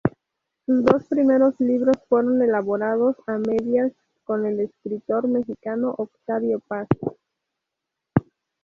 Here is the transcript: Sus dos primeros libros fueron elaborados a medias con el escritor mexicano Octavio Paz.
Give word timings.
Sus 0.65 0.83
dos 0.83 1.05
primeros 1.05 1.59
libros 1.59 1.95
fueron 2.09 2.41
elaborados 2.41 3.15
a 3.27 3.37
medias 3.37 3.93
con 4.23 4.47
el 4.47 4.61
escritor 4.61 5.27
mexicano 5.27 5.93
Octavio 5.95 6.59
Paz. 6.59 6.87